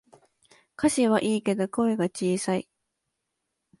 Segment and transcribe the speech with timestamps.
[0.75, 2.67] 歌詞はいいけど声が小さい